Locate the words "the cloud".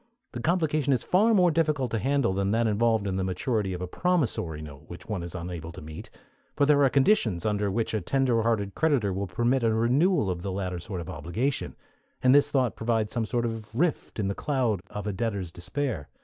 14.27-14.81